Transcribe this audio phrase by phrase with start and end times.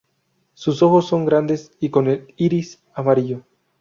[0.55, 3.41] Sus ojos son grandes y con el iris amarillo.